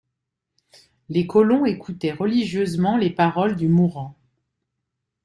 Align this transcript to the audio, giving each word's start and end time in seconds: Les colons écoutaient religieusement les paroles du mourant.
Les 1.09 1.27
colons 1.27 1.63
écoutaient 1.67 2.11
religieusement 2.13 2.97
les 2.97 3.11
paroles 3.11 3.55
du 3.55 3.67
mourant. 3.67 4.17